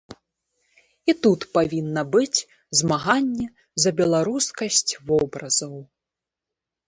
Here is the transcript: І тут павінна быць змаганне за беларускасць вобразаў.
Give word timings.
І 1.11 1.13
тут 1.25 1.39
павінна 1.57 2.01
быць 2.15 2.39
змаганне 2.79 3.45
за 3.83 3.89
беларускасць 3.99 4.91
вобразаў. 5.11 5.73